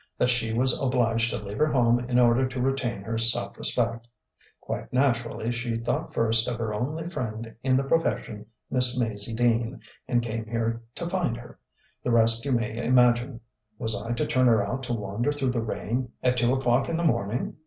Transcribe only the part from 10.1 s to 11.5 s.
came here to find